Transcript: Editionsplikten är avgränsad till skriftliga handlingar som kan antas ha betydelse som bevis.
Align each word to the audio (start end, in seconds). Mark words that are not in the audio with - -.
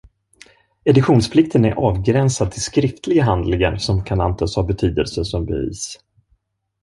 Editionsplikten 0.83 1.65
är 1.65 1.71
avgränsad 1.71 2.51
till 2.51 2.61
skriftliga 2.61 3.23
handlingar 3.23 3.77
som 3.77 4.03
kan 4.03 4.21
antas 4.21 4.55
ha 4.55 4.63
betydelse 4.63 5.25
som 5.25 5.45
bevis. 5.45 5.99